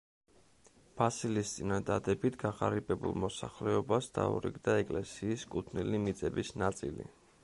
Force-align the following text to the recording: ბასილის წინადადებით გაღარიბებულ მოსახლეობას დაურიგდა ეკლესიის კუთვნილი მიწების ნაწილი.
ბასილის 1.01 1.51
წინადადებით 1.57 2.39
გაღარიბებულ 2.43 3.13
მოსახლეობას 3.25 4.09
დაურიგდა 4.17 4.79
ეკლესიის 4.85 5.47
კუთვნილი 5.57 6.01
მიწების 6.07 6.55
ნაწილი. 6.63 7.11